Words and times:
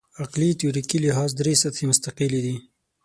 عقلي 0.23 0.49
تیوریکي 0.59 0.97
لحاظ 1.05 1.29
درې 1.39 1.53
سطحې 1.63 1.85
مستقلې 1.91 2.39
دي. 2.45 2.55